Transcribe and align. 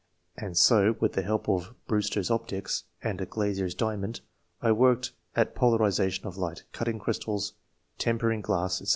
and 0.35 0.57
so, 0.57 0.95
with 0.99 1.13
the 1.13 1.21
help 1.21 1.47
of' 1.47 1.75
Brewster's 1.87 2.31
Optics' 2.31 2.85
and 3.03 3.21
a 3.21 3.25
glazier's 3.27 3.75
diamond, 3.75 4.21
I 4.59 4.71
worked 4.71 5.11
at 5.35 5.53
polarization 5.53 6.25
of 6.25 6.37
light, 6.37 6.63
cutting 6.71 6.97
crystals, 6.97 7.53
tempering 7.99 8.41
glass, 8.41 8.79
&c. 8.79 8.85